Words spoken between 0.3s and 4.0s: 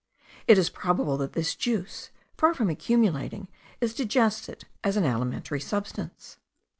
It is probable that this juice, far from accumulating, is